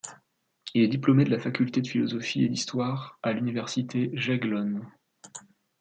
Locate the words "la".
1.29-1.37